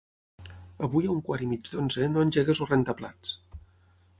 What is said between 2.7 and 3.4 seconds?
rentaplats.